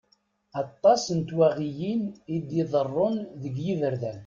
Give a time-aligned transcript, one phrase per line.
[0.61, 2.03] Aṭas n twaɣiyin
[2.35, 4.19] i d-iḍerrun deg yiberdan.